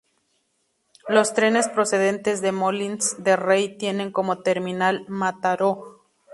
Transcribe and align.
Los 1.07 1.35
trenes 1.35 1.69
procedentes 1.69 2.41
de 2.41 2.51
Molins 2.51 3.23
de 3.23 3.35
Rey 3.35 3.77
tienen 3.77 4.11
como 4.11 4.39
terminal 4.39 5.05
Mataró. 5.07 6.01